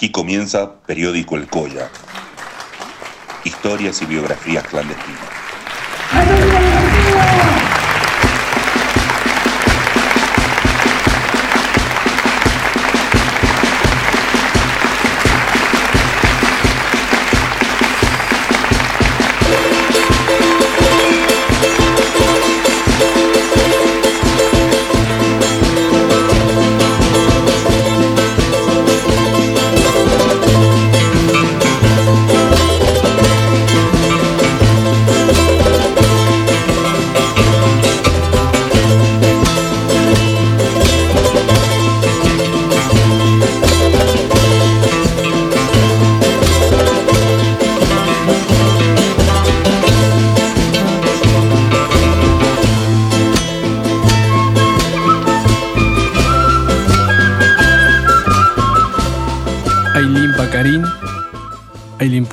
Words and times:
Aquí 0.00 0.08
comienza 0.08 0.76
Periódico 0.86 1.36
El 1.36 1.46
Coya. 1.46 1.90
Historias 3.44 4.00
y 4.00 4.06
biografías 4.06 4.66
clandestinas. 4.66 6.69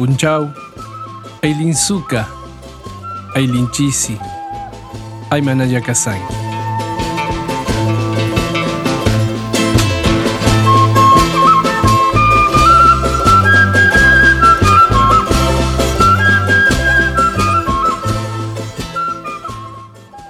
Punchau, 0.07 0.53
Ailin 1.43 1.75
Suka, 1.75 2.29
Ailin 3.35 3.69
Chisi, 3.71 4.17
Aymanaya 5.29 5.81
Kasai. 5.81 6.21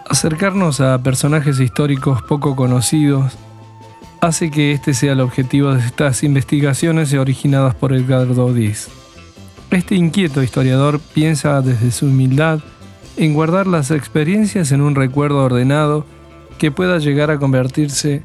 Acercarnos 0.10 0.82
a 0.82 0.98
personajes 1.04 1.60
históricos 1.60 2.23
poco 2.23 2.56
conocidos 2.56 3.38
hace 4.22 4.50
que 4.50 4.72
este 4.72 4.96
sea 4.96 5.14
el 5.14 5.22
objetivo 5.22 5.76
de 5.76 5.86
estas 5.86 6.23
investigaciones 6.23 7.14
originadas 7.14 7.76
por 7.76 7.94
Edgardo 7.94 8.52
Diz. 8.52 8.97
Este 9.72 9.96
inquieto 9.96 10.42
historiador 10.42 11.00
piensa 11.00 11.62
desde 11.62 11.92
su 11.92 12.06
humildad 12.06 12.60
en 13.18 13.34
guardar 13.34 13.68
las 13.68 13.92
experiencias 13.92 14.72
en 14.72 14.82
un 14.82 14.96
recuerdo 14.96 15.44
ordenado 15.44 16.06
que 16.58 16.72
pueda 16.72 17.00
llegar 17.00 17.32
a 17.32 17.38
convertirse 17.38 18.23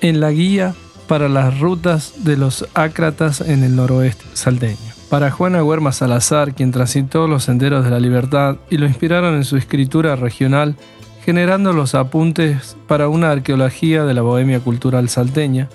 en 0.00 0.20
la 0.20 0.32
guía 0.32 0.74
para 1.06 1.28
las 1.28 1.60
rutas 1.60 2.24
de 2.24 2.36
los 2.36 2.66
ácratas 2.74 3.40
en 3.40 3.62
el 3.62 3.76
noroeste 3.76 4.24
salteño. 4.32 4.92
Para 5.08 5.30
Juana 5.30 5.62
Huerma 5.62 5.92
Salazar, 5.92 6.54
quien 6.54 6.72
transitó 6.72 7.28
los 7.28 7.44
senderos 7.44 7.84
de 7.84 7.90
la 7.90 8.00
libertad 8.00 8.56
y 8.68 8.78
lo 8.78 8.86
inspiraron 8.86 9.36
en 9.36 9.44
su 9.44 9.56
escritura 9.56 10.16
regional, 10.16 10.74
generando 11.24 11.72
los 11.72 11.94
apuntes 11.94 12.76
para 12.88 13.08
una 13.08 13.30
arqueología 13.30 14.04
de 14.04 14.14
la 14.14 14.22
bohemia 14.22 14.58
cultural 14.58 15.08
salteña, 15.08 15.68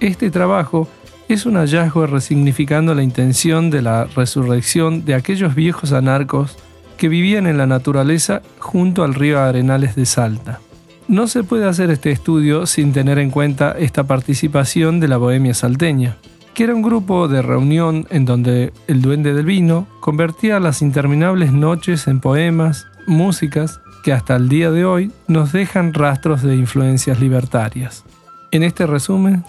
este 0.00 0.30
trabajo 0.30 0.86
es 1.28 1.46
un 1.46 1.56
hallazgo 1.56 2.06
resignificando 2.06 2.94
la 2.94 3.02
intención 3.02 3.70
de 3.70 3.82
la 3.82 4.04
resurrección 4.04 5.04
de 5.04 5.14
aquellos 5.14 5.54
viejos 5.54 5.92
anarcos 5.92 6.56
que 6.96 7.08
vivían 7.08 7.46
en 7.46 7.58
la 7.58 7.66
naturaleza 7.66 8.42
junto 8.58 9.04
al 9.04 9.14
río 9.14 9.40
Arenales 9.40 9.96
de 9.96 10.06
Salta. 10.06 10.60
No 11.08 11.26
se 11.26 11.42
puede 11.44 11.66
hacer 11.66 11.90
este 11.90 12.10
estudio 12.10 12.66
sin 12.66 12.92
tener 12.92 13.18
en 13.18 13.30
cuenta 13.30 13.72
esta 13.72 14.04
participación 14.04 15.00
de 15.00 15.08
la 15.08 15.16
Bohemia 15.16 15.54
salteña, 15.54 16.16
que 16.54 16.64
era 16.64 16.74
un 16.74 16.82
grupo 16.82 17.28
de 17.28 17.42
reunión 17.42 18.06
en 18.10 18.24
donde 18.24 18.72
el 18.86 19.02
duende 19.02 19.34
del 19.34 19.44
vino 19.44 19.86
convertía 20.00 20.60
las 20.60 20.82
interminables 20.82 21.52
noches 21.52 22.06
en 22.06 22.20
poemas, 22.20 22.86
músicas 23.06 23.80
que 24.02 24.12
hasta 24.12 24.36
el 24.36 24.48
día 24.48 24.70
de 24.70 24.84
hoy 24.84 25.12
nos 25.26 25.52
dejan 25.52 25.94
rastros 25.94 26.42
de 26.42 26.56
influencias 26.56 27.20
libertarias. 27.20 28.04
En 28.50 28.62
este 28.62 28.86
resumen 28.86 29.44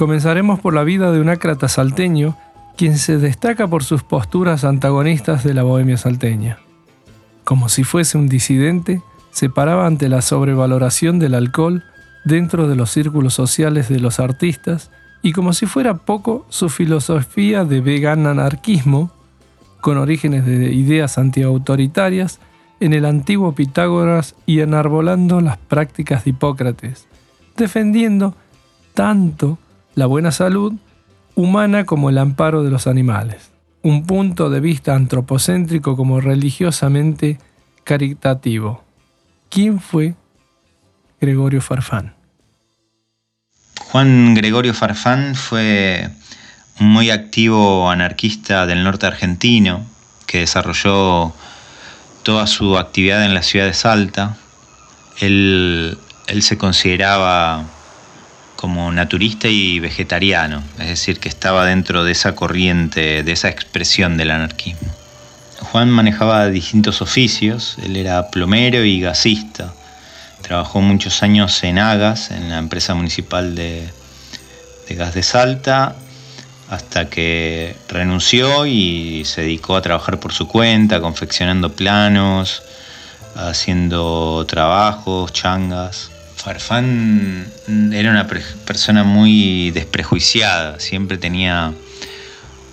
Comenzaremos 0.00 0.58
por 0.60 0.72
la 0.72 0.82
vida 0.82 1.12
de 1.12 1.20
un 1.20 1.28
ácrata 1.28 1.68
salteño, 1.68 2.34
quien 2.74 2.96
se 2.96 3.18
destaca 3.18 3.68
por 3.68 3.84
sus 3.84 4.02
posturas 4.02 4.64
antagonistas 4.64 5.44
de 5.44 5.52
la 5.52 5.62
bohemia 5.62 5.98
salteña. 5.98 6.58
Como 7.44 7.68
si 7.68 7.84
fuese 7.84 8.16
un 8.16 8.26
disidente, 8.26 9.02
se 9.30 9.50
paraba 9.50 9.86
ante 9.86 10.08
la 10.08 10.22
sobrevaloración 10.22 11.18
del 11.18 11.34
alcohol 11.34 11.84
dentro 12.24 12.66
de 12.66 12.76
los 12.76 12.90
círculos 12.90 13.34
sociales 13.34 13.90
de 13.90 14.00
los 14.00 14.20
artistas 14.20 14.90
y 15.20 15.32
como 15.32 15.52
si 15.52 15.66
fuera 15.66 15.92
poco 15.92 16.46
su 16.48 16.70
filosofía 16.70 17.66
de 17.66 17.82
vegan 17.82 18.26
anarquismo, 18.26 19.10
con 19.82 19.98
orígenes 19.98 20.46
de 20.46 20.72
ideas 20.72 21.18
antiautoritarias, 21.18 22.40
en 22.80 22.94
el 22.94 23.04
antiguo 23.04 23.52
Pitágoras 23.54 24.34
y 24.46 24.60
enarbolando 24.60 25.42
las 25.42 25.58
prácticas 25.58 26.24
de 26.24 26.30
Hipócrates, 26.30 27.06
defendiendo 27.54 28.34
tanto 28.94 29.58
la 29.94 30.06
buena 30.06 30.32
salud 30.32 30.74
humana 31.34 31.84
como 31.84 32.10
el 32.10 32.18
amparo 32.18 32.62
de 32.62 32.70
los 32.70 32.86
animales, 32.86 33.50
un 33.82 34.06
punto 34.06 34.50
de 34.50 34.60
vista 34.60 34.94
antropocéntrico 34.94 35.96
como 35.96 36.20
religiosamente 36.20 37.38
caritativo. 37.84 38.84
¿Quién 39.48 39.80
fue 39.80 40.14
Gregorio 41.20 41.60
Farfán? 41.60 42.14
Juan 43.90 44.34
Gregorio 44.34 44.74
Farfán 44.74 45.34
fue 45.34 46.08
un 46.78 46.92
muy 46.92 47.10
activo 47.10 47.90
anarquista 47.90 48.66
del 48.66 48.84
norte 48.84 49.06
argentino 49.06 49.84
que 50.26 50.38
desarrolló 50.40 51.34
toda 52.22 52.46
su 52.46 52.78
actividad 52.78 53.24
en 53.24 53.34
la 53.34 53.42
ciudad 53.42 53.66
de 53.66 53.74
Salta. 53.74 54.36
Él, 55.18 55.98
él 56.28 56.42
se 56.42 56.56
consideraba 56.56 57.64
como 58.60 58.92
naturista 58.92 59.48
y 59.48 59.80
vegetariano, 59.80 60.62
es 60.78 60.88
decir, 60.88 61.18
que 61.18 61.30
estaba 61.30 61.64
dentro 61.64 62.04
de 62.04 62.12
esa 62.12 62.34
corriente, 62.34 63.22
de 63.22 63.32
esa 63.32 63.48
expresión 63.48 64.18
del 64.18 64.30
anarquismo. 64.30 64.94
Juan 65.60 65.88
manejaba 65.88 66.46
distintos 66.48 67.00
oficios, 67.00 67.78
él 67.82 67.96
era 67.96 68.28
plomero 68.30 68.84
y 68.84 69.00
gasista, 69.00 69.72
trabajó 70.42 70.82
muchos 70.82 71.22
años 71.22 71.64
en 71.64 71.78
Agas, 71.78 72.30
en 72.32 72.50
la 72.50 72.58
empresa 72.58 72.92
municipal 72.92 73.54
de, 73.54 73.88
de 74.86 74.94
gas 74.94 75.14
de 75.14 75.22
Salta, 75.22 75.96
hasta 76.68 77.08
que 77.08 77.74
renunció 77.88 78.66
y 78.66 79.22
se 79.24 79.40
dedicó 79.40 79.74
a 79.74 79.80
trabajar 79.80 80.20
por 80.20 80.34
su 80.34 80.46
cuenta, 80.46 81.00
confeccionando 81.00 81.72
planos, 81.72 82.62
haciendo 83.34 84.44
trabajos, 84.46 85.32
changas. 85.32 86.10
Farfán 86.40 87.46
era 87.92 88.10
una 88.10 88.26
persona 88.26 89.04
muy 89.04 89.70
desprejuiciada, 89.72 90.80
siempre 90.80 91.18
tenía 91.18 91.74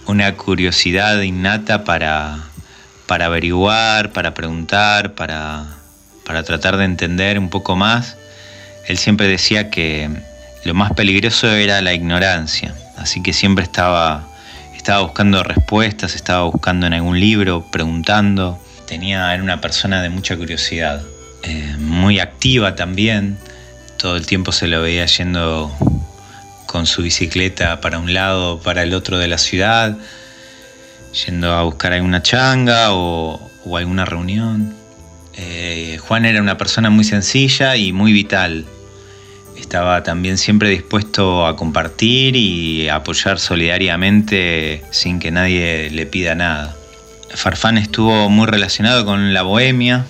una 0.05 0.35
curiosidad 0.35 1.19
innata 1.21 1.83
para, 1.83 2.45
para 3.07 3.25
averiguar, 3.25 4.13
para 4.13 4.33
preguntar, 4.33 5.15
para, 5.15 5.65
para 6.25 6.43
tratar 6.43 6.77
de 6.77 6.85
entender 6.85 7.37
un 7.37 7.49
poco 7.49 7.75
más. 7.75 8.15
Él 8.87 8.97
siempre 8.97 9.27
decía 9.27 9.69
que 9.69 10.09
lo 10.63 10.73
más 10.73 10.93
peligroso 10.93 11.51
era 11.51 11.81
la 11.81 11.93
ignorancia, 11.93 12.73
así 12.95 13.21
que 13.21 13.33
siempre 13.33 13.65
estaba, 13.65 14.29
estaba 14.77 15.01
buscando 15.01 15.43
respuestas, 15.43 16.15
estaba 16.15 16.43
buscando 16.43 16.87
en 16.87 16.93
algún 16.93 17.19
libro, 17.19 17.65
preguntando. 17.69 18.57
Tenía, 18.87 19.33
era 19.33 19.43
una 19.43 19.59
persona 19.59 20.01
de 20.01 20.07
mucha 20.07 20.37
curiosidad, 20.37 21.01
eh, 21.43 21.75
muy 21.77 22.21
activa 22.21 22.73
también 22.73 23.37
todo 23.97 24.15
el 24.15 24.25
tiempo 24.25 24.51
se 24.51 24.67
lo 24.67 24.81
veía 24.81 25.05
yendo 25.05 25.71
con 26.67 26.85
su 26.85 27.01
bicicleta 27.01 27.81
para 27.81 27.97
un 27.97 28.13
lado, 28.13 28.59
para 28.59 28.83
el 28.83 28.93
otro 28.93 29.17
de 29.17 29.27
la 29.27 29.37
ciudad, 29.37 29.97
yendo 31.25 31.53
a 31.53 31.63
buscar 31.63 31.93
alguna 31.93 32.21
changa 32.21 32.93
o, 32.93 33.41
alguna 33.75 34.05
reunión. 34.05 34.73
Eh, 35.33 35.97
Juan 36.01 36.25
era 36.25 36.41
una 36.41 36.57
persona 36.57 36.89
muy 36.89 37.03
sencilla 37.03 37.75
y 37.75 37.91
muy 37.91 38.13
vital. 38.13 38.65
Estaba 39.57 40.03
también 40.03 40.37
siempre 40.37 40.69
dispuesto 40.69 41.45
a 41.45 41.55
compartir 41.55 42.35
y 42.35 42.87
apoyar 42.89 43.39
solidariamente 43.39 44.83
sin 44.91 45.19
que 45.19 45.31
nadie 45.31 45.89
le 45.89 46.05
pida 46.05 46.35
nada. 46.35 46.75
Farfán 47.33 47.77
estuvo 47.77 48.29
muy 48.29 48.47
relacionado 48.47 49.05
con 49.05 49.33
la 49.33 49.41
bohemia, 49.41 50.05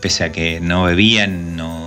pese 0.00 0.24
a 0.24 0.32
que 0.32 0.60
no 0.60 0.82
bebían, 0.82 1.56
no, 1.56 1.77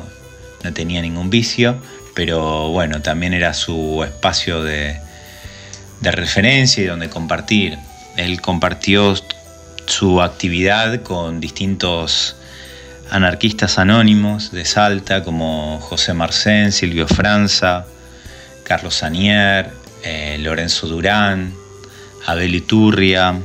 no 0.64 0.74
tenía 0.74 1.02
ningún 1.02 1.30
vicio, 1.30 1.82
pero 2.14 2.70
bueno, 2.70 3.02
también 3.02 3.34
era 3.34 3.54
su 3.54 4.04
espacio 4.04 4.64
de, 4.64 5.00
referencia 6.02 6.84
y 6.84 6.88
donde 6.88 7.10
compartir. 7.10 7.78
Él 8.18 8.42
compartió 8.42 9.16
su 9.86 10.22
actividad 10.22 11.04
con 11.04 11.40
distintos 11.40 12.36
anarquistas 13.10 13.78
anónimos 13.78 14.52
de 14.52 14.66
Salta 14.66 15.24
como 15.24 15.80
José 15.80 16.14
Marcén, 16.14 16.72
Silvio 16.72 17.08
Franza, 17.08 17.86
Carlos 18.64 18.96
Sanier, 18.96 19.70
eh, 20.04 20.38
Lorenzo 20.40 20.88
Durán, 20.88 21.54
Abel 22.26 22.56
Iturria, 22.56 23.36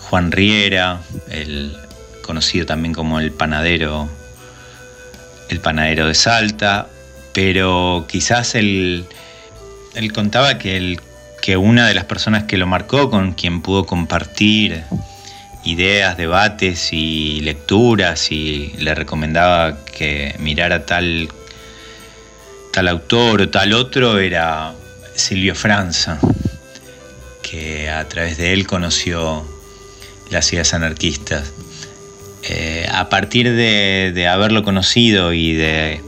Juan 0.00 0.32
Riera, 0.32 1.00
el 1.30 1.76
conocido 2.22 2.66
también 2.66 2.94
como 2.94 3.20
el 3.20 3.32
panadero, 3.32 4.08
el 5.48 5.60
panadero 5.60 6.06
de 6.06 6.14
Salta, 6.14 6.88
pero 7.32 8.06
quizás 8.08 8.54
él, 8.54 9.06
contaba 10.14 10.58
que, 10.58 10.98
que 11.42 11.56
una 11.56 11.86
de 11.86 11.94
las 11.94 12.04
personas 12.04 12.44
que 12.44 12.56
lo 12.56 12.66
marcó, 12.66 13.10
con 13.10 13.32
quien 13.32 13.60
pudo 13.62 13.86
compartir 13.86 14.84
ideas, 15.64 16.16
debates 16.16 16.92
y 16.92 17.40
lecturas 17.40 18.30
y 18.30 18.72
le 18.78 18.94
recomendaba 18.94 19.84
que 19.84 20.34
mirara 20.38 20.86
tal, 20.86 21.28
tal 22.72 22.88
autor 22.88 23.42
o 23.42 23.48
tal 23.48 23.72
otro 23.72 24.18
era 24.18 24.74
Silvio 25.14 25.54
Franza, 25.54 26.18
que 27.42 27.90
a 27.90 28.06
través 28.08 28.36
de 28.36 28.52
él 28.52 28.66
conoció 28.66 29.46
las 30.30 30.52
ideas 30.52 30.74
anarquistas. 30.74 31.52
Eh, 32.48 32.86
a 32.92 33.08
partir 33.08 33.52
de, 33.52 34.28
haberlo 34.28 34.62
conocido 34.62 35.32
y 35.32 35.54
de 35.54 36.00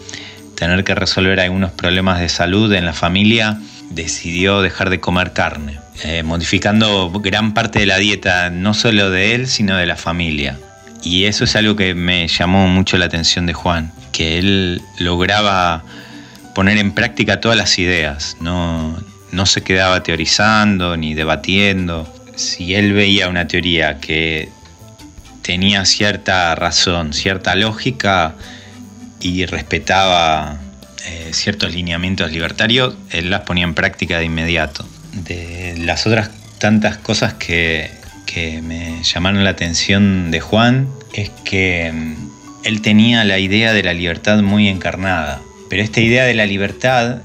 tener 0.55 0.85
que 0.85 0.95
resolver 0.95 1.41
algunos 1.41 1.73
problemas 1.73 2.21
de 2.21 2.29
salud 2.29 2.73
en 2.73 2.85
la 2.85 2.93
familia, 2.93 3.59
decidió 3.91 4.61
dejar 4.61 4.91
de 4.91 5.01
comer 5.01 5.33
carne, 5.33 5.79
eh, 6.05 6.23
modificando 6.23 7.11
gran 7.11 7.55
parte 7.55 7.79
de 7.79 7.87
la 7.87 7.97
dieta, 7.97 8.51
no 8.51 8.75
solo 8.75 9.11
de 9.11 9.35
él, 9.35 9.47
sino 9.47 9.77
de 9.77 9.87
la 9.87 9.97
familia. 9.97 10.59
Y 11.03 11.25
eso 11.25 11.45
es 11.45 11.57
algo 11.57 11.77
que 11.77 11.95
me 11.95 12.27
llamó 12.29 12.67
mucho 12.69 12.99
la 12.99 13.07
atención 13.07 13.47
de 13.47 13.55
Juan, 13.55 13.93
que 14.13 14.39
él 14.39 14.83
lograba 14.99 15.85
poner 16.55 16.79
en 16.79 16.93
práctica 16.93 17.41
todas 17.41 17.57
las 17.57 17.79
ideas, 17.79 18.37
no, 18.41 18.99
no 19.31 19.47
se 19.47 19.63
quedaba 19.63 20.03
teorizando 20.03 20.97
ni 20.97 21.15
debatiendo. 21.15 22.13
Si 22.35 22.75
él 22.75 22.93
veía 22.93 23.29
una 23.29 23.47
teoría 23.47 24.01
que 24.01 24.49
tenía 25.47 25.85
cierta 25.85 26.57
razón, 26.57 27.13
cierta 27.13 27.55
lógica 27.55 28.35
y 29.21 29.47
respetaba 29.47 30.59
eh, 31.07 31.31
ciertos 31.33 31.73
lineamientos 31.73 32.33
libertarios, 32.33 32.97
él 33.11 33.31
las 33.31 33.43
ponía 33.43 33.63
en 33.63 33.75
práctica 33.75 34.19
de 34.19 34.25
inmediato. 34.25 34.85
De 35.13 35.77
las 35.79 36.05
otras 36.05 36.31
tantas 36.59 36.97
cosas 36.97 37.35
que, 37.35 37.93
que 38.27 38.61
me 38.61 39.05
llamaron 39.05 39.45
la 39.45 39.51
atención 39.51 40.33
de 40.33 40.41
Juan 40.41 40.89
es 41.13 41.31
que 41.45 41.93
mm, 41.93 42.65
él 42.65 42.83
tenía 42.83 43.23
la 43.23 43.39
idea 43.39 43.73
de 43.73 43.85
la 43.85 43.95
libertad 43.95 44.43
muy 44.43 44.67
encarnada, 44.67 45.41
pero 45.71 45.81
esta 45.81 46.01
idea 46.01 46.25
de 46.25 46.35
la 46.35 46.47
libertad, 46.47 47.19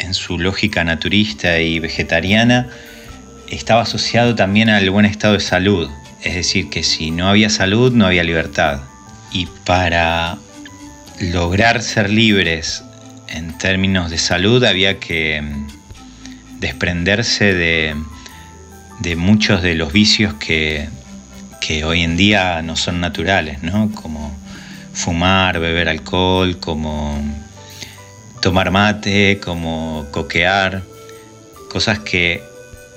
en 0.00 0.12
su 0.12 0.38
lógica 0.38 0.84
naturista 0.84 1.58
y 1.60 1.78
vegetariana, 1.78 2.68
estaba 3.48 3.82
asociado 3.82 4.34
también 4.34 4.68
al 4.68 4.90
buen 4.90 5.06
estado 5.06 5.32
de 5.32 5.40
salud, 5.40 5.88
es 6.24 6.34
decir, 6.34 6.70
que 6.70 6.82
si 6.82 7.10
no 7.10 7.28
había 7.28 7.50
salud 7.50 7.92
no 7.92 8.06
había 8.06 8.24
libertad. 8.24 8.80
Y 9.30 9.46
para 9.64 10.38
lograr 11.20 11.82
ser 11.82 12.10
libres 12.10 12.82
en 13.28 13.56
términos 13.58 14.10
de 14.10 14.18
salud 14.18 14.64
había 14.64 14.98
que 14.98 15.42
mm, 15.42 16.60
desprenderse 16.60 17.52
de, 17.52 17.94
muchos 19.16 19.62
de 19.62 19.74
los 19.74 19.92
vicios 19.92 20.34
que, 20.34 20.88
hoy 21.84 22.02
en 22.02 22.16
día 22.16 22.62
no 22.62 22.76
son 22.76 23.00
naturales, 23.00 23.62
¿no? 23.62 23.90
como 23.92 24.36
fumar, 24.92 25.60
beber 25.60 25.88
alcohol, 25.88 26.58
como 26.58 27.18
tomar 28.40 28.70
mate, 28.70 29.40
como 29.42 30.06
coquear, 30.10 30.82
cosas 31.70 31.98
que 31.98 32.42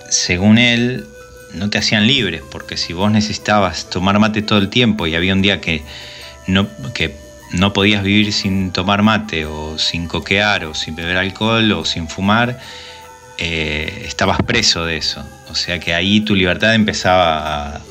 según 0.10 0.58
él 0.58 1.08
no 1.54 1.70
te 1.70 1.78
hacían 1.78 2.08
libres, 2.08 2.42
porque 2.52 2.78
si 2.78 2.94
vos 2.94 3.12
necesitabas 3.12 3.90
tomar 3.90 4.20
mate 4.20 4.42
todo 4.42 4.60
el 4.60 4.70
tiempo 4.70 5.08
y 5.08 5.16
había 5.16 5.34
un 5.34 5.42
día 5.42 5.62
que 5.62 5.84
no, 6.48 6.68
que 6.94 7.16
no 7.52 7.74
podías 7.74 8.04
vivir 8.04 8.34
sin 8.34 8.72
tomar 8.72 9.04
mate 9.04 9.46
o 9.46 9.78
sin 9.78 10.08
coquear 10.08 10.66
o 10.66 10.74
sin 10.74 10.96
beber 10.96 11.18
alcohol 11.18 11.72
o 11.72 11.86
sin 11.86 12.08
fumar, 12.08 12.60
eh, 13.38 14.04
estabas 14.06 14.42
preso 14.44 14.86
de 14.86 14.98
eso. 14.98 15.24
O 15.50 15.56
sea 15.56 15.80
que 15.80 15.94
ahí 15.94 16.22
tu 16.22 16.36
libertad 16.36 16.76
empezaba 16.76 17.76
a, 17.76 17.82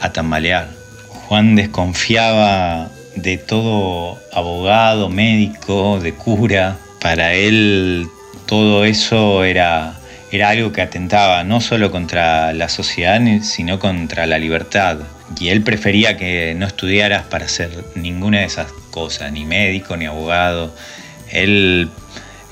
a 0.00 0.12
tambalear. 0.12 0.70
Juan 1.08 1.56
desconfiaba 1.56 2.90
de 3.14 3.38
todo 3.38 4.18
abogado, 4.32 5.08
médico, 5.08 5.98
de 6.00 6.12
cura. 6.12 6.76
Para 7.00 7.34
él 7.34 8.08
todo 8.46 8.84
eso 8.84 9.44
era 9.44 9.98
era 10.36 10.50
algo 10.50 10.72
que 10.72 10.82
atentaba 10.82 11.42
no 11.44 11.60
solo 11.60 11.90
contra 11.90 12.52
la 12.52 12.68
sociedad, 12.68 13.20
sino 13.42 13.78
contra 13.78 14.26
la 14.26 14.38
libertad. 14.38 14.98
Y 15.40 15.48
él 15.48 15.62
prefería 15.62 16.16
que 16.16 16.54
no 16.56 16.66
estudiaras 16.66 17.24
para 17.24 17.46
hacer 17.46 17.70
ninguna 17.94 18.40
de 18.40 18.44
esas 18.44 18.70
cosas, 18.90 19.32
ni 19.32 19.44
médico, 19.44 19.96
ni 19.96 20.06
abogado. 20.06 20.74
Él, 21.30 21.90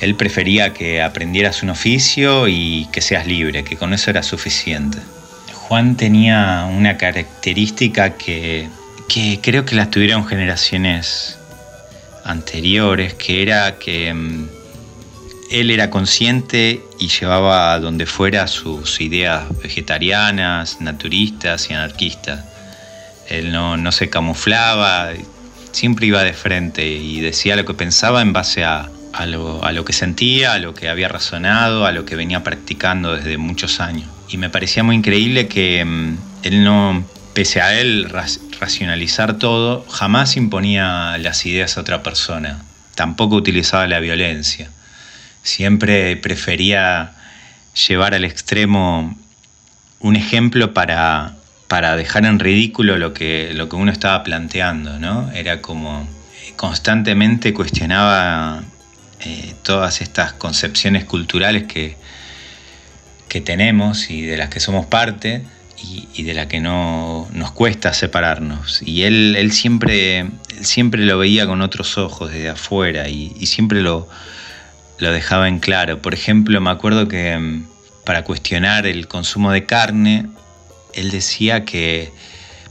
él 0.00 0.14
prefería 0.16 0.72
que 0.72 1.02
aprendieras 1.02 1.62
un 1.62 1.70
oficio 1.70 2.48
y 2.48 2.88
que 2.92 3.00
seas 3.00 3.26
libre, 3.26 3.64
que 3.64 3.76
con 3.76 3.94
eso 3.94 4.10
era 4.10 4.22
suficiente. 4.22 4.98
Juan 5.52 5.96
tenía 5.96 6.69
una 6.70 6.96
característica 6.96 8.14
que, 8.14 8.69
que 9.08 9.38
creo 9.40 9.64
que 9.64 9.76
la 9.76 9.90
tuvieron 9.90 10.26
generaciones 10.26 11.38
anteriores, 12.25 13.14
que 13.14 13.42
era 13.42 13.78
que 13.78 14.12
mm, 14.12 14.48
él 15.55 15.71
era 15.71 15.89
consciente 15.89 16.83
y 16.99 17.06
llevaba 17.06 17.75
a 17.75 17.79
donde 17.79 18.06
fuera 18.06 18.49
sus 18.49 19.01
ideas 19.01 19.45
vegetarianas, 19.62 20.81
naturistas 20.81 21.71
y 21.71 21.75
anarquistas. 21.75 22.45
Él 23.29 23.53
no, 23.53 23.93
se 23.93 24.11
camuflaba, 24.11 25.11
siempre 25.71 26.06
iba 26.06 26.25
de 26.25 26.33
frente 26.33 26.85
y 26.89 27.21
decía 27.21 27.55
lo 27.55 27.65
que 27.65 27.75
pensaba 27.75 28.21
en 28.21 28.33
base 28.33 28.65
a, 28.65 28.91
lo, 29.29 29.85
que 29.85 29.93
sentía, 29.93 30.55
a 30.55 30.59
lo 30.59 30.75
que 30.75 30.89
había 30.89 31.06
razonado, 31.06 31.87
a 31.87 31.93
lo 31.93 32.05
que 32.05 32.17
venía 32.17 32.43
practicando 32.43 33.15
desde 33.15 33.39
muchos 33.39 33.79
años. 33.79 34.09
Y 34.29 34.39
me 34.39 34.51
parecía 34.51 34.83
muy 34.83 34.97
increíble 34.97 35.46
que 35.46 35.84
mm, 35.84 36.17
él 36.43 36.65
no, 36.65 37.05
pese 37.32 37.61
a 37.61 37.79
él 37.79 38.11
racionalizar 38.58 39.39
todo, 39.39 39.87
jamás 39.89 40.37
imponía 40.37 41.17
las 41.19 41.46
ideas 41.46 41.79
a 41.79 41.82
otra 41.82 42.03
persona. 42.03 42.65
Tampoco 42.96 43.37
utilizaba 43.37 43.87
la 43.87 44.01
violencia 44.01 44.73
siempre 45.44 46.17
prefería 46.17 47.13
llevar 47.86 48.15
al 48.15 48.24
extremo 48.24 49.17
un 50.01 50.17
ejemplo 50.17 50.74
para, 50.74 51.36
para 51.69 51.96
dejar 51.96 52.24
en 52.24 52.41
ridículo 52.41 52.98
lo 52.98 53.15
que, 53.15 53.53
lo 53.55 53.69
que 53.69 53.77
uno 53.77 53.93
estaba 53.93 54.24
planteando, 54.24 54.98
¿no? 54.98 55.31
Era 55.32 55.60
como 55.63 56.08
constantemente 56.56 57.53
cuestionaba 57.53 58.65
eh, 59.20 59.55
todas 59.63 60.01
estas 60.01 60.32
concepciones 60.32 61.05
culturales 61.05 61.65
que, 61.65 61.96
que 63.29 63.41
tenemos 63.41 64.10
y 64.10 64.22
de 64.22 64.36
las 64.36 64.48
que 64.48 64.60
somos 64.60 64.86
parte 64.86 65.44
y, 66.15 66.22
de 66.22 66.32
las 66.32 66.46
que 66.46 66.60
no 66.60 67.29
nos 67.32 67.51
cuesta 67.53 67.93
separarnos. 67.93 68.81
Y 68.86 69.03
él, 69.03 69.36
él 69.36 69.53
siempre, 69.53 70.31
siempre 70.63 71.05
lo 71.05 71.19
veía 71.19 71.46
con 71.46 71.60
otros 71.60 71.98
ojos 71.98 72.32
desde 72.32 72.48
afuera 72.48 73.10
y 73.10 73.44
siempre 73.44 73.82
lo, 73.82 74.08
lo 75.05 75.13
dejaba 75.13 75.49
en 75.49 75.61
claro. 75.61 76.01
Por 76.01 76.15
ejemplo, 76.15 76.61
me 76.61 76.70
acuerdo 76.70 77.06
que 77.08 77.37
mm, 77.37 77.67
para 78.05 78.25
cuestionar 78.25 78.87
el 78.87 79.06
consumo 79.06 79.53
de 79.53 79.67
carne, 79.67 80.27
él 80.94 81.11
decía 81.11 81.65
que 81.65 82.11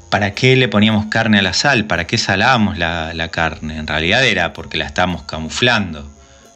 ¿para 0.09 0.33
qué 0.33 0.55
le 0.55 0.67
poníamos 0.67 1.05
carne 1.07 1.39
a 1.39 1.41
la 1.43 1.53
sal? 1.53 1.85
¿Para 1.85 2.07
qué 2.07 2.17
salábamos 2.17 2.77
la, 2.77 3.27
carne? 3.31 3.77
En 3.77 3.87
realidad 3.87 4.25
era 4.25 4.51
porque 4.53 4.77
la 4.77 4.85
estábamos 4.85 5.23
camuflando, 5.23 6.11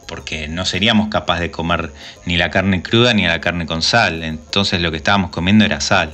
porque 0.07 0.47
no 0.47 0.65
seríamos 0.65 1.09
capaces 1.09 1.41
de 1.41 1.51
comer 1.51 1.91
ni 2.25 2.37
la 2.37 2.49
carne 2.49 2.81
cruda 2.81 3.13
ni 3.13 3.27
la 3.27 3.39
carne 3.39 3.67
con 3.67 3.83
sal. 3.83 4.23
Entonces 4.23 4.81
lo 4.81 4.89
que 4.89 4.97
estábamos 4.97 5.29
comiendo 5.29 5.63
era 5.63 5.79
sal. 5.79 6.11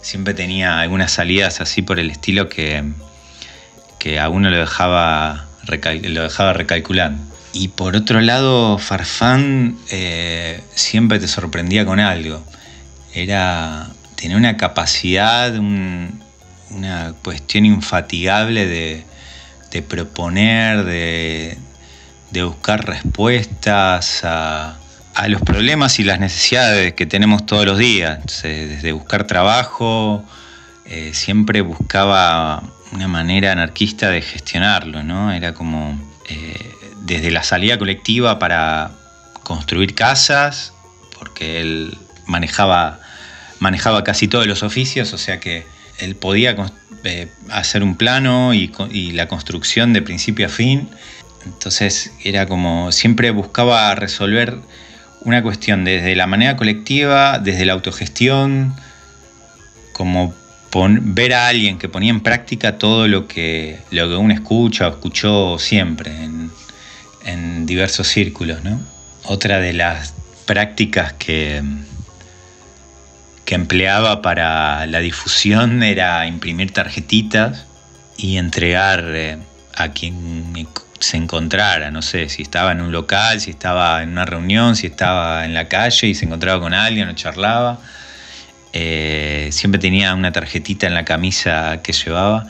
Siempre 0.00 0.32
tenía 0.32 0.80
algunas 0.80 1.12
salidas 1.12 1.60
así 1.60 1.82
por 1.82 1.98
el 1.98 2.10
estilo 2.10 2.48
que, 2.48 2.82
que 3.98 4.20
a 4.20 4.30
uno 4.30 4.48
lo 4.48 4.56
dejaba, 4.56 5.48
lo 5.66 6.22
dejaba 6.22 6.54
recalculando. 6.54 7.35
Y 7.58 7.68
por 7.68 7.96
otro 7.96 8.20
lado, 8.20 8.76
Farfán 8.76 9.78
eh, 9.90 10.60
siempre 10.74 11.18
te 11.18 11.26
sorprendía 11.26 11.86
con 11.86 12.00
algo. 12.00 12.44
Era, 13.14 13.88
tenía 14.14 14.36
una 14.36 14.58
capacidad, 14.58 15.56
una 15.56 17.14
cuestión 17.24 17.64
infatigable 17.64 18.66
de, 18.66 19.82
proponer, 19.88 20.84
de, 20.84 21.56
buscar 22.44 22.84
respuestas 22.84 24.20
a 24.22 24.76
los 25.28 25.40
problemas 25.40 25.98
y 25.98 26.04
las 26.04 26.20
necesidades 26.20 26.92
que 26.92 27.06
tenemos 27.06 27.46
todos 27.46 27.64
los 27.64 27.78
días, 27.78 28.42
desde 28.42 28.92
buscar 28.92 29.26
trabajo, 29.26 30.22
eh, 30.84 31.12
siempre 31.14 31.62
buscaba 31.62 32.62
una 32.92 33.08
manera 33.08 33.52
anarquista 33.52 34.10
de 34.10 34.20
gestionarlo, 34.20 35.02
¿no? 35.02 35.32
Era 35.32 35.54
como 35.54 35.98
eh, 36.28 36.75
desde 37.06 37.30
la 37.30 37.42
salida 37.42 37.78
colectiva 37.78 38.38
para 38.38 38.90
construir 39.42 39.94
casas, 39.94 40.72
porque 41.18 41.60
él 41.60 41.96
manejaba, 42.26 43.00
manejaba 43.60 44.02
casi 44.02 44.26
todos 44.26 44.46
los 44.46 44.62
oficios, 44.62 45.12
o 45.12 45.18
sea 45.18 45.38
que 45.38 45.64
él 45.98 46.16
podía 46.16 46.56
eh, 47.04 47.28
hacer 47.48 47.82
un 47.82 47.96
plano 47.96 48.52
y, 48.52 48.72
la 49.12 49.28
construcción 49.28 49.92
de 49.92 50.02
principio 50.02 50.46
a 50.46 50.48
fin. 50.48 50.88
Entonces 51.44 52.12
era 52.24 52.46
como 52.46 52.90
siempre 52.90 53.30
buscaba 53.30 53.94
resolver 53.94 54.58
una 55.20 55.42
cuestión 55.42 55.84
desde 55.84 56.16
la 56.16 56.26
manera 56.26 56.56
colectiva, 56.56 57.38
desde 57.38 57.64
la 57.64 57.72
autogestión, 57.72 58.74
como 59.92 60.34
ver 61.00 61.32
a 61.32 61.46
alguien 61.48 61.78
que 61.78 61.88
ponía 61.88 62.10
en 62.10 62.20
práctica 62.20 62.76
todo 62.76 63.08
lo 63.08 63.26
que, 63.26 63.78
lo 63.92 64.08
que 64.08 64.16
uno 64.16 64.34
escucha 64.34 64.88
o 64.88 64.90
escuchó 64.90 65.58
siempre 65.58 66.12
diversos 67.66 68.06
círculos. 68.08 68.60
Otra 69.24 69.60
de 69.60 69.72
las 69.72 70.14
prácticas 70.46 71.12
que, 71.14 71.62
que 73.44 73.54
empleaba 73.54 74.22
para 74.22 74.86
la 74.86 75.00
difusión 75.00 75.82
era 75.82 76.26
imprimir 76.26 76.72
tarjetitas 76.72 77.66
y 78.16 78.36
entregar 78.36 79.04
eh, 79.14 79.38
a 79.74 79.88
quien 79.88 80.66
se 80.98 81.16
encontrara, 81.16 81.90
no 81.90 82.02
sé, 82.02 82.28
si 82.28 82.42
estaba 82.42 82.72
en 82.72 82.80
un 82.80 82.92
local, 82.92 83.40
si 83.40 83.50
estaba 83.50 84.02
en 84.02 84.10
una 84.10 84.24
reunión, 84.24 84.76
si 84.76 84.86
estaba 84.86 85.44
en 85.44 85.52
la 85.52 85.68
calle 85.68 86.08
y 86.08 86.14
se 86.14 86.24
encontraba 86.24 86.60
con 86.60 86.72
alguien 86.72 87.08
o 87.08 87.12
charlaba. 87.12 87.78
Eh, 88.72 89.48
siempre 89.52 89.80
tenía 89.80 90.14
una 90.14 90.32
tarjetita 90.32 90.86
en 90.86 90.94
la 90.94 91.04
camisa 91.04 91.80
que 91.82 91.92
llevaba, 91.92 92.46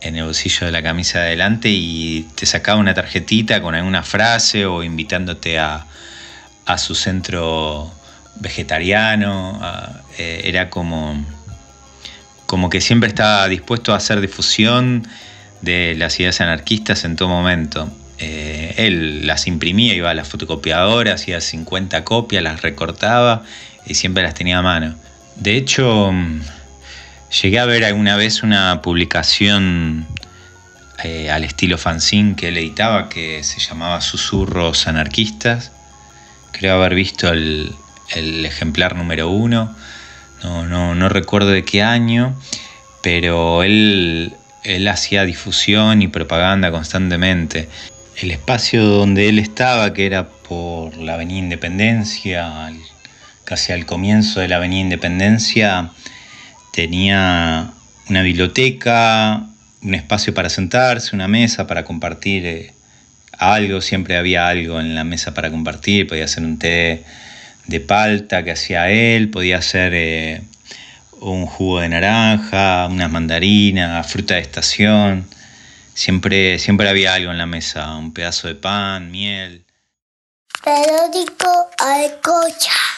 en 0.00 0.16
el 0.16 0.24
bolsillo 0.24 0.66
de 0.66 0.72
la 0.72 0.82
camisa 0.82 1.20
de 1.20 1.26
adelante, 1.26 1.68
y 1.70 2.28
te 2.34 2.46
sacaba 2.46 2.78
una 2.78 2.94
tarjetita 2.94 3.60
con 3.62 3.74
alguna 3.74 4.02
frase 4.02 4.66
o 4.66 4.82
invitándote 4.82 5.58
a, 5.58 5.86
su 6.78 6.94
centro 6.94 7.92
vegetariano. 8.36 9.60
Eh, 10.18 10.42
era 10.44 10.70
como, 10.70 11.24
como 12.46 12.70
que 12.70 12.80
siempre 12.80 13.08
estaba 13.08 13.48
dispuesto 13.48 13.92
a 13.92 13.96
hacer 13.96 14.20
difusión 14.20 15.04
de 15.62 15.94
las 15.96 16.18
ideas 16.20 16.40
anarquistas 16.40 17.04
en 17.04 17.16
todo 17.16 17.28
momento. 17.28 17.90
Eh, 18.18 18.74
él 18.76 19.26
las 19.26 19.46
imprimía, 19.46 19.94
iba 19.94 20.10
a 20.10 20.14
la 20.14 20.24
fotocopiadora, 20.24 21.14
hacía 21.14 21.40
50 21.40 22.04
copias, 22.04 22.42
las 22.42 22.62
recortaba 22.62 23.42
y 23.86 23.94
siempre 23.94 24.22
las 24.22 24.34
tenía 24.34 24.58
a 24.58 24.62
mano. 24.62 24.94
De 25.36 25.56
hecho, 25.56 26.12
mm, 26.12 26.40
llegué 27.30 27.58
a 27.58 27.64
ver 27.64 27.84
alguna 27.84 28.16
vez 28.16 28.42
una 28.42 28.82
publicación 28.82 30.06
eh, 31.04 31.30
al 31.30 31.44
estilo 31.44 31.78
fanzine 31.78 32.36
que 32.36 32.48
él 32.48 32.58
editaba 32.58 33.08
que 33.08 33.42
se 33.44 33.60
llamaba 33.60 34.00
Susurros 34.00 34.86
Anarquistas. 34.86 35.72
Creo 36.52 36.74
haber 36.74 36.94
visto 36.94 37.28
el, 37.28 37.74
ejemplar 38.14 38.96
número 38.96 39.28
uno. 39.28 39.74
No, 40.42 40.66
no, 40.66 40.94
no 40.94 41.08
recuerdo 41.08 41.50
de 41.50 41.64
qué 41.64 41.82
año, 41.82 42.34
pero 43.02 43.62
él 43.62 44.34
él 44.62 44.88
hacía 44.88 45.24
difusión 45.24 46.02
y 46.02 46.08
propaganda 46.08 46.70
constantemente. 46.70 47.68
El 48.16 48.30
espacio 48.30 48.84
donde 48.84 49.28
él 49.28 49.38
estaba, 49.38 49.92
que 49.92 50.06
era 50.06 50.28
por 50.28 50.96
la 50.96 51.14
Avenida 51.14 51.38
Independencia, 51.38 52.70
casi 53.44 53.72
al 53.72 53.86
comienzo 53.86 54.40
de 54.40 54.48
la 54.48 54.56
Avenida 54.56 54.80
Independencia, 54.80 55.90
tenía 56.72 57.72
una 58.08 58.22
biblioteca, 58.22 59.46
un 59.82 59.94
espacio 59.94 60.34
para 60.34 60.48
sentarse, 60.50 61.14
una 61.14 61.28
mesa 61.28 61.66
para 61.66 61.84
compartir 61.84 62.46
eh, 62.46 62.74
algo, 63.38 63.80
siempre 63.80 64.16
había 64.16 64.48
algo 64.48 64.80
en 64.80 64.94
la 64.94 65.04
mesa 65.04 65.32
para 65.32 65.50
compartir, 65.50 66.06
podía 66.06 66.28
ser 66.28 66.44
un 66.44 66.58
té 66.58 67.04
de 67.66 67.80
palta 67.80 68.42
que 68.44 68.50
hacía 68.50 68.90
él, 68.90 69.30
podía 69.30 69.62
ser 69.62 69.92
eh, 69.94 70.42
un 71.20 71.46
jugo 71.46 71.80
de 71.80 71.88
naranja, 71.88 72.86
unas 72.90 73.10
mandarinas, 73.10 74.10
fruta 74.10 74.34
de 74.34 74.40
estación. 74.40 75.26
Siempre, 75.94 76.58
siempre 76.58 76.88
había 76.88 77.14
algo 77.14 77.30
en 77.30 77.38
la 77.38 77.46
mesa, 77.46 77.96
un 77.96 78.12
pedazo 78.12 78.48
de 78.48 78.54
pan, 78.54 79.10
miel. 79.10 79.64
Periódico 80.62 81.70
Alcocha. 81.78 82.89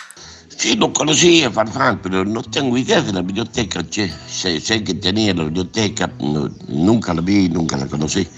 Sí, 0.63 0.77
lo 0.77 0.93
conocía, 0.93 1.51
Farfán, 1.51 2.01
pero 2.01 2.25
no 2.25 2.41
tengo 2.41 2.79
idea 2.79 3.03
de 3.03 3.13
la 3.13 3.23
biblioteca, 3.23 3.83
che. 3.91 4.09
Sé, 4.29 4.85
que 4.85 4.95
tenía 4.95 5.35
la 5.35 5.43
biblioteca, 5.43 6.09
nunca 6.69 7.13
la 7.13 7.21
vi, 7.21 7.49
nunca 7.49 7.77
la 7.77 7.89
conocí. 7.89 8.29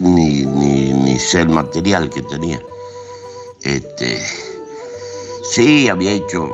Ni, 0.00 0.44
ni, 0.44 0.92
ni 0.92 1.18
sé 1.18 1.40
el 1.40 1.48
material 1.48 2.10
que 2.10 2.20
tenía. 2.20 2.60
Este, 3.62 4.22
sí, 5.54 5.88
había 5.88 6.10
hecho 6.10 6.50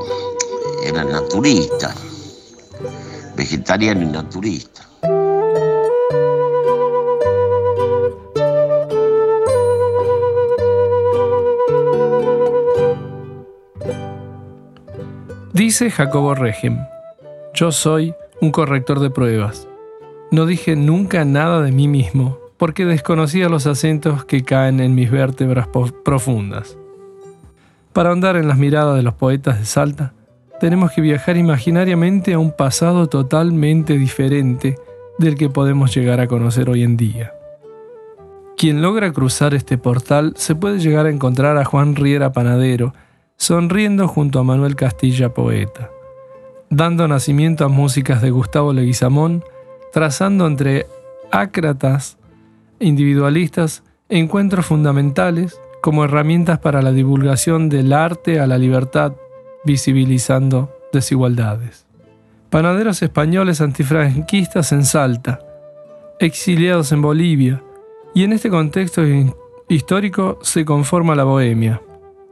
era 0.85 1.03
naturista, 1.03 1.93
vegetariano 3.35 4.03
y 4.03 4.13
naturista. 4.13 4.90
Dice 15.61 15.91
Jacobo 15.91 16.35
Regem, 16.35 16.87
yo 17.53 17.71
soy 17.71 18.15
un 18.41 18.51
corrector 18.51 18.99
de 18.99 19.11
pruebas. 19.11 19.69
No 20.31 20.47
dije 20.47 20.75
nunca 20.75 21.27
nada 21.27 21.61
de 21.61 21.71
mí 21.71 21.87
mismo, 21.87 22.39
porque 22.57 22.87
desconocía 22.87 23.51
los 23.51 23.67
acentos 23.67 24.25
que 24.25 24.43
caen 24.43 24.81
en 24.81 24.95
mis 24.95 25.11
vértebras 25.11 25.69
profundas. 26.03 26.79
Para 27.93 28.09
ahondar 28.09 28.37
en 28.37 28.49
las 28.49 28.57
miradas 28.57 28.97
de 28.97 29.03
los 29.03 29.13
poetas 29.13 29.59
de 29.59 29.67
Salta, 29.67 30.15
tenemos 30.61 30.93
que 30.93 31.03
viajar 31.03 31.37
imaginariamente 31.37 32.33
a 32.33 32.39
un 32.39 32.53
pasado 32.53 33.09
totalmente 33.09 33.99
diferente 33.99 34.79
del 35.19 35.35
que 35.35 35.51
podemos 35.51 35.95
llegar 35.95 36.21
a 36.21 36.27
conocer 36.27 36.71
hoy 36.71 36.85
en 36.85 36.97
día. 36.97 37.35
Quien 38.57 38.81
logra 38.81 39.13
cruzar 39.13 39.53
este 39.53 39.77
portal 39.77 40.33
se 40.39 40.55
puede 40.55 40.79
llegar 40.79 41.05
a 41.05 41.11
encontrar 41.11 41.59
a 41.59 41.67
Juan 41.67 41.97
Riera 41.97 42.33
Panadero, 42.33 42.95
sonriendo 43.41 44.07
junto 44.07 44.39
a 44.39 44.45
Manuel 44.45 44.77
Castilla 44.77 45.33
Poeta, 45.33 45.91
dando 46.69 47.09
nacimiento 47.09 47.65
a 47.65 47.69
músicas 47.69 48.21
de 48.21 48.31
Gustavo 48.31 48.75
Leguizamón, 48.75 49.43
trazando 49.95 50.47
entre 50.47 50.87
ácratas, 51.33 52.19
individualistas, 52.81 53.83
encuentros 54.11 54.67
fundamentales 54.67 55.59
como 55.81 56.05
herramientas 56.05 56.59
para 56.59 56.83
la 56.83 56.93
divulgación 56.93 57.71
del 57.71 57.95
arte 57.95 58.41
a 58.41 58.47
la 58.47 58.59
libertad 58.59 59.15
visibilizando 59.65 60.71
desigualdades. 60.93 61.87
Panaderos 62.51 63.01
españoles 63.01 63.63
antifranquistas 63.63 64.71
en 64.73 64.85
Salta, 64.85 65.41
exiliados 66.19 66.93
en 66.93 67.01
Bolivia, 67.01 67.63
y 68.15 68.25
en 68.25 68.35
este 68.35 68.51
contexto 68.51 69.03
histórico 69.67 70.39
se 70.43 70.67
conforma 70.67 71.15
la 71.15 71.25
Bohemia, 71.25 71.81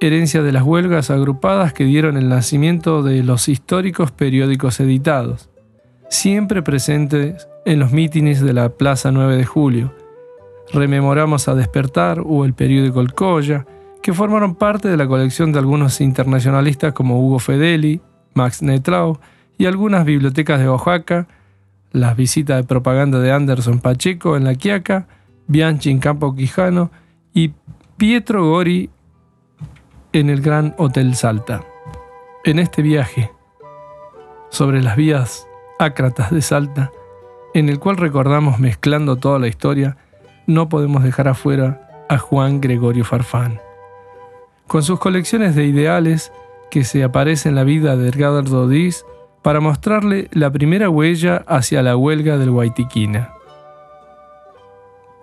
herencia 0.00 0.42
de 0.42 0.52
las 0.52 0.62
huelgas 0.62 1.10
agrupadas 1.10 1.72
que 1.72 1.84
dieron 1.84 2.16
el 2.16 2.28
nacimiento 2.28 3.02
de 3.02 3.22
los 3.22 3.48
históricos 3.48 4.12
periódicos 4.12 4.78
editados, 4.80 5.50
siempre 6.08 6.62
presentes 6.62 7.48
en 7.64 7.80
los 7.80 7.92
mítines 7.92 8.40
de 8.40 8.52
la 8.52 8.68
Plaza 8.70 9.10
9 9.10 9.36
de 9.36 9.44
Julio. 9.44 9.94
Rememoramos 10.72 11.48
a 11.48 11.54
Despertar 11.54 12.22
o 12.24 12.44
el 12.44 12.54
periódico 12.54 13.00
El 13.00 13.14
Colla, 13.14 13.66
que 14.02 14.12
formaron 14.12 14.54
parte 14.54 14.88
de 14.88 14.96
la 14.96 15.08
colección 15.08 15.52
de 15.52 15.58
algunos 15.58 16.00
internacionalistas 16.00 16.92
como 16.92 17.20
Hugo 17.20 17.40
Fedeli, 17.40 18.00
Max 18.34 18.62
Netlau 18.62 19.18
y 19.56 19.66
algunas 19.66 20.04
bibliotecas 20.04 20.60
de 20.60 20.68
Oaxaca, 20.68 21.26
las 21.90 22.16
visitas 22.16 22.58
de 22.58 22.64
propaganda 22.64 23.18
de 23.18 23.32
Anderson 23.32 23.80
Pacheco 23.80 24.36
en 24.36 24.44
La 24.44 24.54
Quiaca, 24.54 25.08
Bianchi 25.48 25.90
en 25.90 25.98
Campo 25.98 26.34
Quijano 26.34 26.90
y 27.34 27.52
Pietro 27.96 28.48
Gori 28.48 28.90
en 30.12 30.30
el 30.30 30.40
Gran 30.40 30.74
Hotel 30.78 31.14
Salta. 31.14 31.64
En 32.44 32.58
este 32.58 32.82
viaje 32.82 33.30
sobre 34.50 34.82
las 34.82 34.96
vías 34.96 35.46
ácratas 35.78 36.30
de 36.30 36.42
Salta, 36.42 36.90
en 37.54 37.68
el 37.68 37.78
cual 37.78 37.96
recordamos 37.96 38.58
mezclando 38.58 39.16
toda 39.16 39.38
la 39.38 39.48
historia, 39.48 39.96
no 40.46 40.68
podemos 40.68 41.02
dejar 41.02 41.28
afuera 41.28 42.06
a 42.08 42.18
Juan 42.18 42.60
Gregorio 42.60 43.04
Farfán 43.04 43.60
con 44.68 44.82
sus 44.82 45.00
colecciones 45.00 45.56
de 45.56 45.64
ideales 45.64 46.30
que 46.70 46.84
se 46.84 47.02
aparecen 47.02 47.50
en 47.50 47.56
la 47.56 47.64
vida 47.64 47.96
de 47.96 48.08
Edgardo 48.10 48.68
para 49.42 49.60
mostrarle 49.60 50.28
la 50.32 50.52
primera 50.52 50.90
huella 50.90 51.42
hacia 51.48 51.82
la 51.82 51.96
huelga 51.96 52.36
del 52.36 52.50
Guaitiquina. 52.50 53.32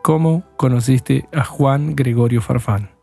¿Cómo 0.01 0.43
conociste 0.57 1.27
a 1.31 1.43
Juan 1.43 1.95
Gregorio 1.95 2.41
Farfán? 2.41 2.94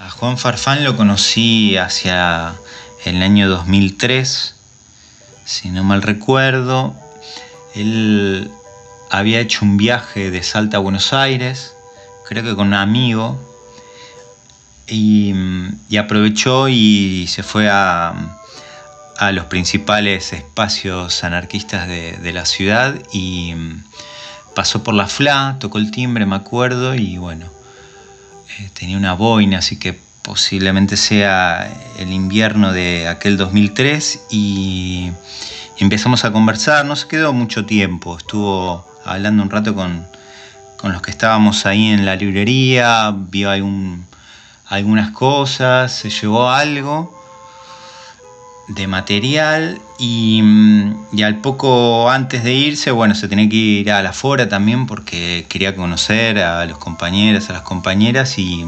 A 0.00 0.08
Juan 0.08 0.38
Farfán 0.38 0.82
lo 0.82 0.96
conocí 0.96 1.76
hacia 1.76 2.54
el 3.04 3.22
año 3.22 3.50
2003, 3.50 4.54
si 5.44 5.68
no 5.68 5.84
mal 5.84 6.00
recuerdo. 6.00 6.94
Él 7.74 8.50
había 9.10 9.40
hecho 9.40 9.62
un 9.62 9.76
viaje 9.76 10.30
de 10.30 10.42
Salta 10.42 10.78
a 10.78 10.80
Buenos 10.80 11.12
Aires, 11.12 11.74
creo 12.26 12.42
que 12.42 12.56
con 12.56 12.68
un 12.68 12.74
amigo, 12.74 13.38
y, 14.88 15.34
aprovechó 15.98 16.70
y 16.70 17.26
se 17.26 17.42
fue 17.42 17.68
a, 17.68 18.14
los 19.32 19.44
principales 19.46 20.32
espacios 20.32 21.24
anarquistas 21.24 21.86
de, 21.86 22.32
la 22.32 22.46
ciudad 22.46 22.94
y 23.12 23.54
pasó 24.54 24.82
por 24.82 24.94
la 24.94 25.08
FLA, 25.08 25.58
tocó 25.60 25.76
el 25.76 25.90
timbre, 25.90 26.24
me 26.24 26.36
acuerdo, 26.36 26.94
y 26.94 27.18
bueno, 27.18 27.59
tenía 28.68 28.96
una 28.96 29.14
boina, 29.14 29.58
así 29.58 29.76
que 29.76 29.98
posiblemente 30.22 30.96
sea 30.96 31.70
el 31.98 32.12
invierno 32.12 32.72
de 32.72 33.08
aquel 33.08 33.36
2003 33.36 34.26
y 34.30 35.10
empezamos 35.78 36.24
a 36.24 36.32
conversar, 36.32 36.84
no 36.84 36.96
se 36.96 37.08
quedó 37.08 37.32
mucho 37.32 37.64
tiempo, 37.64 38.18
estuvo 38.18 38.86
hablando 39.04 39.42
un 39.42 39.50
rato 39.50 39.74
con, 39.74 40.06
los 40.82 41.02
que 41.02 41.10
estábamos 41.10 41.66
ahí 41.66 41.88
en 41.88 42.06
la 42.06 42.16
librería, 42.16 43.14
vio 43.14 43.50
algunas 44.66 45.10
cosas, 45.10 45.92
se 45.92 46.10
llevó 46.10 46.50
algo 46.50 47.19
de 48.70 48.86
material 48.86 49.80
y, 49.98 50.42
y, 51.12 51.22
al 51.22 51.40
poco 51.40 52.10
antes 52.10 52.44
de 52.44 52.54
irse, 52.54 52.90
bueno, 52.90 53.14
se 53.14 53.28
tenía 53.28 53.48
que 53.48 53.56
ir 53.56 53.90
a 53.92 54.02
la 54.02 54.12
fora 54.12 54.48
también 54.48 54.86
porque 54.86 55.44
quería 55.48 55.76
conocer 55.76 56.38
a 56.38 56.64
los 56.66 56.78
compañeros, 56.78 57.50
a 57.50 57.52
las 57.54 57.62
compañeras 57.62 58.38
y 58.38 58.64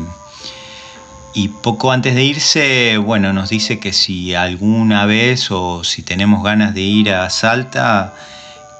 y 1.35 1.49
poco 1.49 1.93
antes 1.93 2.15
de 2.15 2.25
irse, 2.25 2.99
bueno, 2.99 3.33
nos 3.33 3.49
dice 3.49 3.79
que 3.79 3.93
si 3.93 4.35
alguna 4.35 5.07
vez 5.07 5.51
o 5.51 5.83
si 5.83 6.03
tenemos 6.03 6.43
ganas 6.43 6.75
de 6.75 6.83
ir 6.83 7.11
a 7.11 7.31
Salta, 7.31 8.15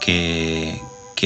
que, 0.01 0.81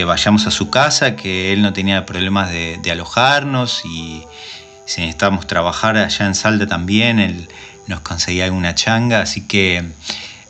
vayamos 0.07 0.47
a 0.47 0.51
su 0.51 0.69
casa, 0.69 1.17
que 1.17 1.55
él 1.55 1.63
no 1.63 1.73
tenía 1.73 2.05
problemas 2.05 2.51
de, 2.51 2.91
alojarnos 2.91 3.83
y 3.87 4.23
si 4.85 5.01
necesitábamos 5.01 5.47
trabajar 5.47 5.97
allá 5.97 6.27
en 6.27 6.35
Salta 6.35 6.67
también, 6.67 7.19
él 7.19 7.49
nos 7.87 8.01
conseguía 8.01 8.45
alguna 8.45 8.75
changa, 8.75 9.21
así 9.21 9.43
que 9.43 9.85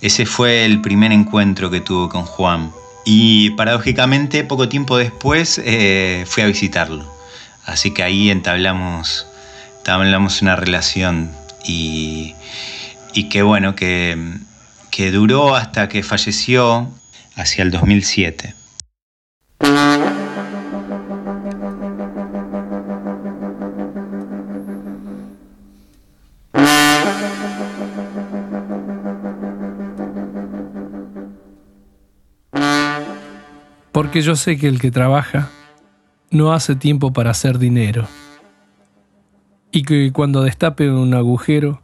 ese 0.00 0.26
fue 0.26 0.64
el 0.64 0.80
primer 0.80 1.12
encuentro 1.12 1.70
que 1.70 1.80
tuvo 1.80 2.08
con 2.08 2.24
Juan. 2.24 2.72
Y 3.04 3.50
paradójicamente, 3.50 4.44
poco 4.44 4.68
tiempo 4.68 4.96
después, 4.98 5.60
eh, 5.64 6.24
fui 6.26 6.42
a 6.42 6.46
visitarlo. 6.46 7.06
Así 7.64 7.92
que 7.92 8.02
ahí 8.02 8.30
entablamos 8.30 9.26
hablamos 9.94 10.42
una 10.42 10.56
relación 10.56 11.30
y, 11.64 12.34
y 13.12 13.28
que 13.28 13.42
bueno, 13.42 13.74
que, 13.74 14.18
que 14.90 15.10
duró 15.10 15.54
hasta 15.54 15.88
que 15.88 16.02
falleció 16.02 16.90
hacia 17.36 17.62
el 17.62 17.70
2007. 17.70 18.54
Porque 34.16 34.24
yo 34.24 34.34
sé 34.34 34.56
que 34.56 34.66
el 34.66 34.80
que 34.80 34.90
trabaja 34.90 35.50
no 36.30 36.54
hace 36.54 36.74
tiempo 36.74 37.12
para 37.12 37.32
hacer 37.32 37.58
dinero 37.58 38.08
y 39.70 39.82
que 39.82 40.10
cuando 40.10 40.42
destape 40.42 40.90
un 40.90 41.12
agujero 41.12 41.82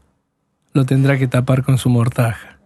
lo 0.72 0.86
tendrá 0.86 1.18
que 1.18 1.28
tapar 1.28 1.62
con 1.62 1.76
su 1.76 1.90
mortaja, 1.90 2.58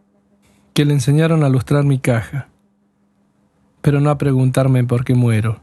que 0.73 0.85
le 0.85 0.92
enseñaron 0.92 1.42
a 1.42 1.49
lustrar 1.49 1.82
mi 1.82 1.99
caja, 1.99 2.46
pero 3.80 4.00
no 4.00 4.10
a 4.10 4.19
preguntarme 4.19 4.84
por 4.84 5.04
qué 5.04 5.17
muero, 5.17 5.60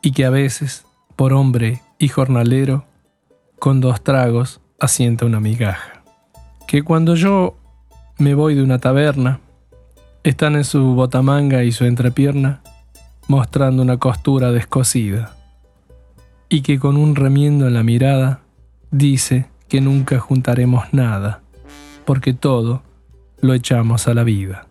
y 0.00 0.12
que 0.12 0.24
a 0.24 0.30
veces, 0.30 0.86
por 1.16 1.34
hombre 1.34 1.82
y 1.98 2.08
jornalero, 2.08 2.86
con 3.58 3.82
dos 3.82 4.02
tragos 4.02 4.62
asienta 4.80 5.26
una 5.26 5.38
migaja, 5.38 6.02
que 6.66 6.80
cuando 6.80 7.14
yo 7.14 7.58
me 8.16 8.34
voy 8.34 8.54
de 8.54 8.62
una 8.62 8.78
taberna, 8.78 9.40
están 10.24 10.56
en 10.56 10.64
su 10.64 10.94
botamanga 10.94 11.64
y 11.64 11.72
su 11.72 11.84
entrepierna 11.84 12.62
mostrando 13.28 13.82
una 13.82 13.98
costura 13.98 14.50
descosida 14.52 15.36
y 16.48 16.62
que 16.62 16.78
con 16.78 16.96
un 16.96 17.14
remiendo 17.14 17.68
en 17.68 17.74
la 17.74 17.82
mirada 17.82 18.40
dice 18.90 19.46
que 19.68 19.80
nunca 19.80 20.18
juntaremos 20.18 20.92
nada, 20.92 21.42
porque 22.04 22.32
todo 22.32 22.82
lo 23.40 23.54
echamos 23.54 24.08
a 24.08 24.14
la 24.14 24.24
vida. 24.24 24.66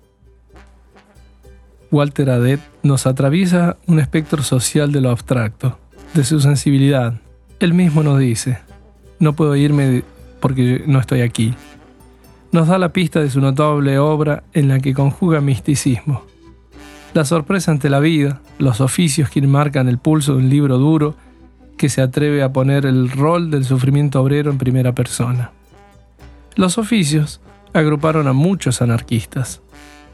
Walter 1.92 2.32
Adet 2.32 2.60
nos 2.82 3.06
atraviesa 3.06 3.78
un 3.86 4.00
espectro 4.00 4.42
social 4.42 4.92
de 4.92 5.02
lo 5.02 5.12
abstracto, 5.12 5.78
de 6.16 6.24
su 6.24 6.40
sensibilidad. 6.40 7.20
Él 7.60 7.76
mismo 7.76 8.02
nos 8.02 8.18
dice, 8.18 8.60
no 9.20 9.34
puedo 9.34 9.56
irme 9.56 10.04
porque 10.40 10.84
no 10.88 11.00
estoy 11.00 11.22
aquí. 11.22 11.54
Nos 12.54 12.68
da 12.68 12.78
la 12.78 12.90
pista 12.90 13.20
de 13.20 13.32
su 13.32 13.42
notable 13.42 13.98
obra 13.98 14.44
en 14.54 14.68
la 14.68 14.80
que 14.80 14.94
conjuga 14.94 15.42
misticismo. 15.42 16.24
La 17.16 17.26
sorpresa 17.26 17.72
ante 17.72 17.90
la 17.90 18.00
vida, 18.00 18.42
los 18.60 18.80
oficios 18.80 19.32
que 19.32 19.42
marcan 19.42 19.90
el 19.90 19.98
pulso 19.98 20.34
de 20.34 20.38
un 20.38 20.50
libro 20.50 20.78
duro 20.78 21.16
que 21.80 21.90
se 21.90 22.04
atreve 22.04 22.44
a 22.44 22.54
poner 22.54 22.86
el 22.86 23.10
rol 23.10 23.50
del 23.50 23.66
sufrimiento 23.66 24.22
obrero 24.22 24.52
en 24.52 24.60
primera 24.60 24.94
persona. 24.94 25.50
Los 26.56 26.78
oficios 26.78 27.42
agruparon 27.74 28.28
a 28.28 28.34
muchos 28.34 28.84
anarquistas. 28.84 29.64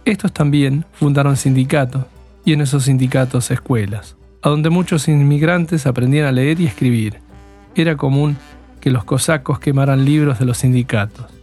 Estos 0.05 0.31
también 0.31 0.85
fundaron 0.93 1.35
sindicatos 1.35 2.05
y 2.45 2.53
en 2.53 2.61
esos 2.61 2.85
sindicatos 2.85 3.51
escuelas, 3.51 4.15
a 4.41 4.47
donde 4.47 4.69
muchos 4.69 5.09
inmigrantes 5.09 5.85
aprendían 5.85 6.25
a 6.25 6.31
leer 6.31 6.61
y 6.61 6.67
escribir. 6.67 7.19
Era 7.75 7.97
común 7.97 8.37
que 8.79 8.91
los 8.91 9.03
cosacos 9.03 9.59
quemaran 9.59 10.05
libros 10.05 10.39
de 10.39 10.45
los 10.45 10.59
sindicatos. 10.59 11.38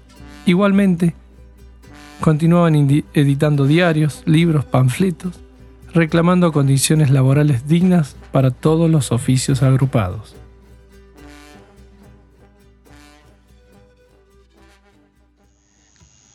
Igualmente, 0.47 1.15
continuaban 2.21 3.05
editando 3.13 3.67
diarios, 3.67 4.23
libros, 4.25 4.65
panfletos 4.65 5.41
reclamando 5.97 6.53
condiciones 6.53 7.09
laborales 7.11 7.67
dignas 7.67 8.17
para 8.31 8.51
todos 8.51 8.91
los 8.91 9.13
oficios 9.13 9.63
agrupados. 9.63 10.37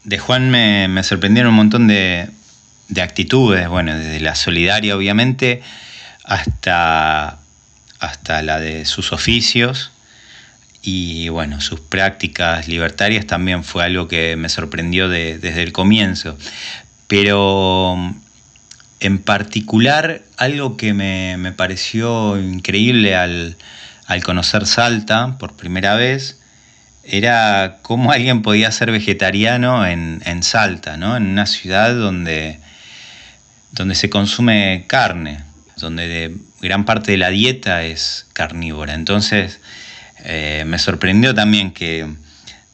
De 0.04 0.18
Juan 0.18 0.50
me, 0.50 1.04
sorprendieron 1.04 1.52
un 1.52 1.58
montón 1.58 1.88
de, 1.88 2.28
actitudes, 3.00 3.70
bueno, 3.70 3.96
desde 3.96 4.20
la 4.20 4.34
solidaria 4.34 4.98
obviamente 4.98 5.62
hasta, 6.26 7.38
hasta 8.00 8.42
la 8.42 8.60
de 8.60 8.86
sus 8.86 9.14
oficios 9.14 9.92
y 10.82 11.30
bueno, 11.30 11.62
sus 11.62 11.80
prácticas 11.80 12.68
libertarias 12.68 13.28
también 13.28 13.64
fue 13.64 13.84
algo 13.84 14.08
que 14.08 14.36
me 14.36 14.50
sorprendió 14.50 15.10
desde 15.10 15.62
el 15.62 15.72
comienzo. 15.72 16.38
Pero 17.08 17.98
en 19.00 19.20
particular, 19.20 20.24
algo 20.38 20.78
que 20.78 20.94
me, 20.94 21.52
pareció 21.52 22.40
increíble 22.40 23.16
al, 23.16 23.58
conocer 24.24 24.66
Salta 24.66 25.38
por 25.38 25.56
primera 25.56 25.96
vez 25.96 26.38
era 27.04 27.80
cómo 27.82 28.12
alguien 28.12 28.42
podía 28.42 28.72
ser 28.72 28.92
vegetariano 28.92 29.86
en, 29.86 30.44
Salta, 30.44 30.98
¿no? 30.98 31.16
en 31.16 31.28
una 31.28 31.46
ciudad 31.46 31.96
donde, 31.96 32.60
donde 33.72 33.96
se 33.96 34.10
consume 34.10 34.86
carne, 34.88 35.44
donde 35.78 36.36
gran 36.62 36.86
parte 36.86 37.12
de 37.12 37.18
la 37.18 37.30
dieta 37.30 37.84
es 37.84 38.28
carnívora. 38.34 38.94
Entonces 38.94 39.60
eh, 40.24 40.64
me 40.66 40.80
sorprendió 40.80 41.34
también 41.34 41.72
que 41.72 42.08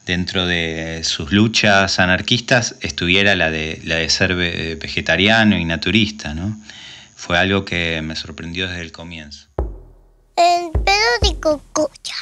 dentro 0.06 0.46
de 0.46 1.02
sus 1.04 1.32
luchas 1.32 1.98
anarquistas 1.98 2.76
estuviera 2.80 3.34
la 3.36 3.50
de, 3.50 3.80
la 3.84 3.96
de 3.96 4.08
ser 4.08 4.34
vegetariano 4.34 5.58
y 5.58 5.64
naturista, 5.64 6.34
¿no? 6.34 6.56
Fue 7.14 7.38
algo 7.38 7.64
que 7.64 8.00
me 8.02 8.16
sorprendió 8.16 8.68
desde 8.68 8.82
el 8.82 8.92
comienzo. 8.92 9.48
El 10.36 10.70
periódico 10.82 11.62
Cocha. 11.72 12.14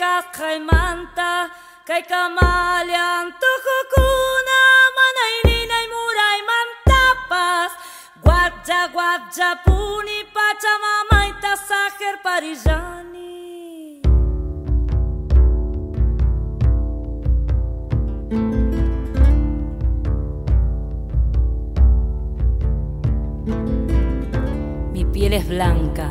Kika 0.00 0.32
kaimanta, 0.32 1.52
kay 1.84 2.00
kamalian 2.08 3.26
tuhukuna 3.40 4.60
manainina 4.96 5.76
y 5.84 5.86
muray 5.92 6.40
mantapas. 6.50 7.72
Guapja 8.24 8.88
guapja 8.94 9.60
puni 9.62 10.24
pachamama 10.32 11.28
y 11.28 11.32
tasajer 11.42 12.16
parijani. 12.24 14.00
Mi 24.94 25.04
piel 25.04 25.34
es 25.34 25.46
blanca. 25.46 26.10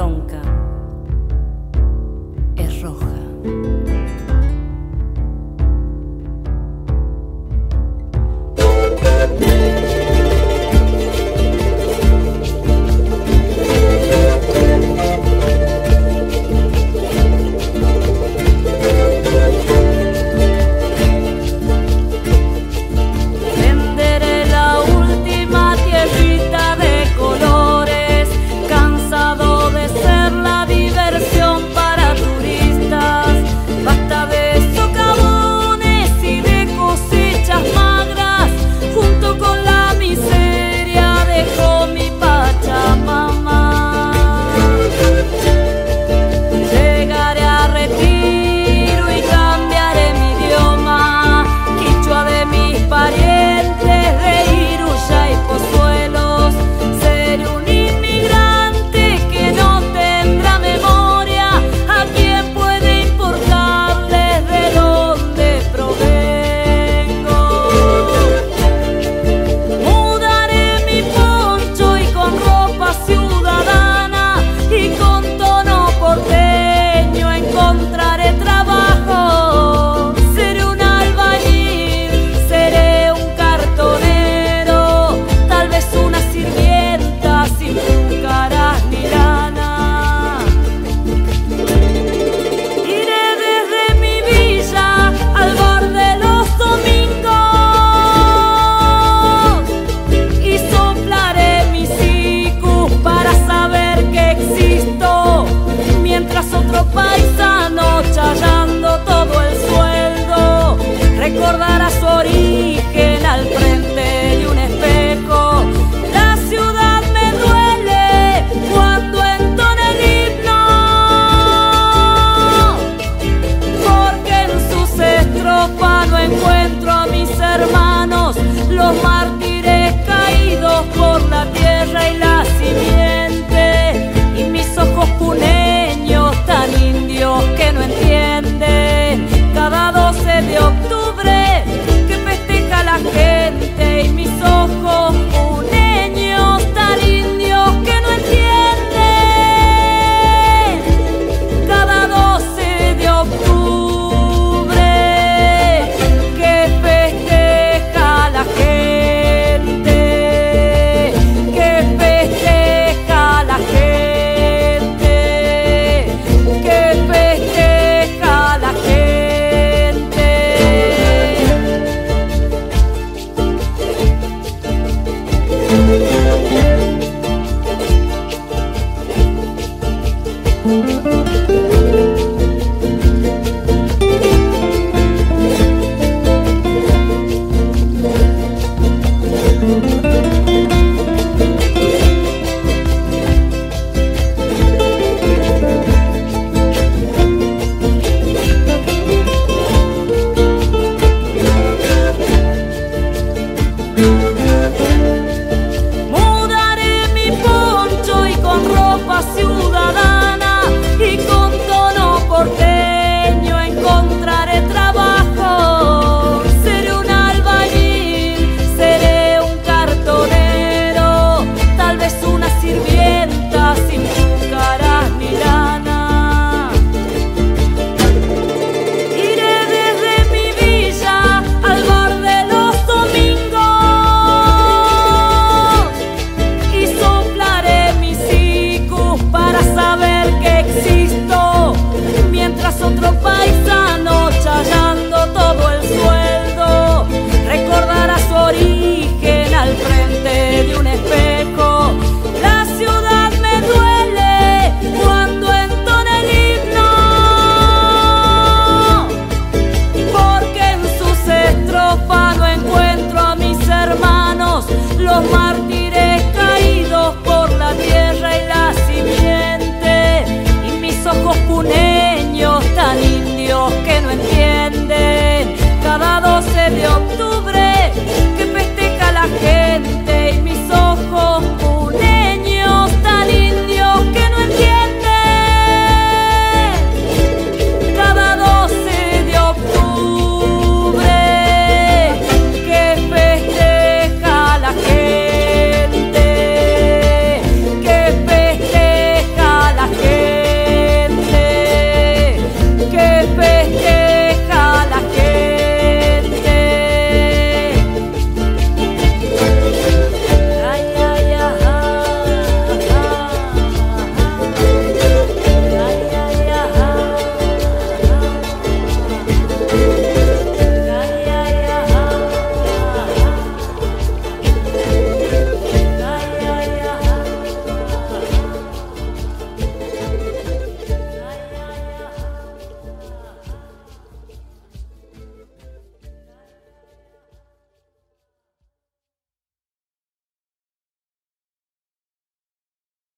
Bronca 0.00 0.49